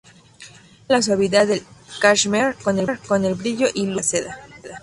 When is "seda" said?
4.33-4.47